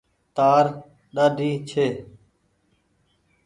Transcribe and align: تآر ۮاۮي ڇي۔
تآر 0.35 0.65
ۮاۮي 1.15 1.49
ڇي۔ 1.69 1.87